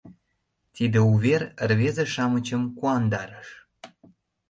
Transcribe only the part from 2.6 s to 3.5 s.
куандарыш.